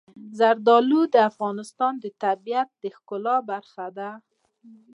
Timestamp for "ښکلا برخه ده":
2.95-4.11